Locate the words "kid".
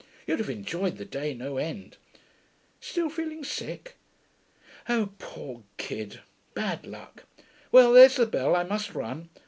5.77-6.21